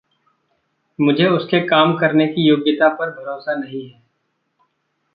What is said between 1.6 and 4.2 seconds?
काम करने की योग्यता पर भरोसा नहीं है।